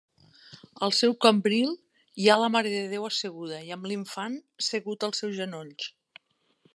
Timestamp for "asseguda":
3.09-3.61